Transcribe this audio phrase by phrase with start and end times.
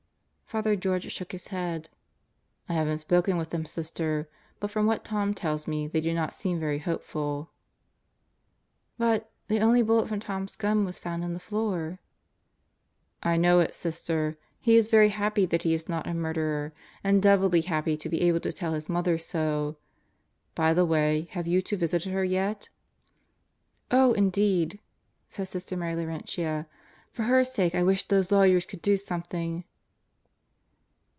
[0.51, 1.87] Father George shook his head.
[2.67, 4.27] "I haven't spoken with them, Sister;
[4.59, 7.51] but from what Tom tells me, they do not seem very hopeful."
[8.97, 12.01] "But the only bullet from Tom's gun was found in the floor,"
[13.23, 14.37] "I know it, Sister.
[14.59, 18.19] He is very happy that he is not a murderer; and doubly happy to be
[18.23, 19.77] able to tell his mother so.
[20.53, 22.67] By the way, have you two visited her yet?"
[23.89, 24.79] "Oh, indeed!"
[25.29, 26.67] said Sister Mary Laurentia.
[27.09, 29.63] "For her sake I wish those lawyers could do something.